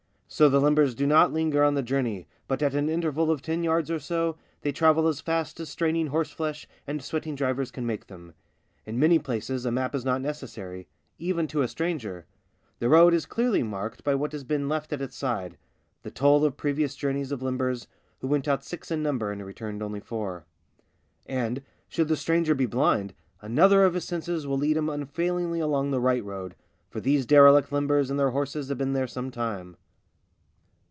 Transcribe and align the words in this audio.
So 0.33 0.47
the 0.47 0.61
limbers 0.61 0.95
do 0.95 1.05
not 1.05 1.33
linger 1.33 1.61
on 1.61 1.73
the 1.73 1.83
journey, 1.83 2.25
but, 2.47 2.63
at 2.63 2.73
an 2.73 2.87
interval 2.87 3.29
of 3.29 3.41
ten 3.41 3.65
yards 3.65 3.91
or 3.91 3.99
so, 3.99 4.37
they 4.61 4.71
travel 4.71 5.09
as 5.09 5.19
fast 5.19 5.59
as 5.59 5.67
straining 5.67 6.07
horseflesh 6.07 6.69
and 6.87 7.03
sweating 7.03 7.35
drivers 7.35 7.69
can 7.69 7.85
make 7.85 8.07
them. 8.07 8.33
In 8.85 8.97
many 8.97 9.19
places 9.19 9.65
a 9.65 9.71
map 9.73 9.93
is 9.93 10.05
not 10.05 10.21
necessary— 10.21 10.87
even 11.29 11.47
to 11.47 11.63
a 11.63 11.67
stranger. 11.67 12.25
The 12.79 12.87
road 12.87 13.13
is 13.13 13.25
clearly 13.25 13.61
marked 13.61 14.05
by 14.05 14.15
what 14.15 14.31
has 14.31 14.45
been 14.45 14.69
left 14.69 14.93
at 14.93 15.01
its 15.01 15.17
side— 15.17 15.57
the 16.03 16.09
toll 16.11 16.45
of 16.45 16.55
previous 16.55 16.95
journeys 16.95 17.33
of 17.33 17.41
limbers, 17.43 17.87
who 18.21 18.27
went 18.29 18.47
out 18.47 18.63
six 18.63 18.89
in 18.89 19.03
number 19.03 19.33
and 19.33 19.45
returned 19.45 19.83
only 19.83 19.99
four. 19.99 20.45
And, 21.25 21.61
should 21.89 22.07
the 22.07 22.15
stranger 22.15 22.53
THE 22.53 22.67
BLACK 22.67 22.67
SHEEP 22.67 22.69
6f 22.69 22.71
be 22.71 22.77
blind, 22.77 23.13
another 23.41 23.83
of 23.83 23.95
his 23.95 24.05
senses 24.05 24.47
will 24.47 24.57
lead 24.57 24.77
him 24.77 24.87
unfailingly 24.87 25.59
along 25.59 25.91
the 25.91 25.99
right 25.99 26.23
road, 26.23 26.55
for 26.89 27.01
these 27.01 27.25
derelict 27.25 27.69
limbers 27.73 28.09
and 28.09 28.17
their 28.17 28.31
horses 28.31 28.69
have 28.69 28.77
been 28.77 28.93
there 28.93 29.07
some 29.07 29.29
time. 29.29 29.75